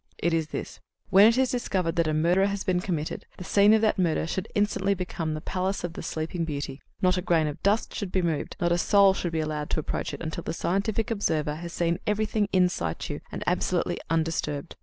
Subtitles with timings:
[0.17, 0.79] "It is this.
[1.11, 4.25] When it is discovered that a murder has been committed, the scene of that murder
[4.25, 6.81] should instantly become as the Palace of the Sleeping Beauty.
[7.03, 9.79] Not a grain of dust should be moved, not a soul should be allowed to
[9.79, 14.75] approach it, until the scientific observer has seen everything in situ and absolutely undisturbed.